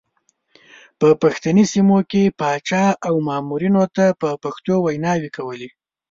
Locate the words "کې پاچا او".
2.11-3.15